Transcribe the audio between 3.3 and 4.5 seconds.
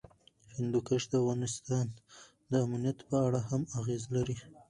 هم اغېز لري.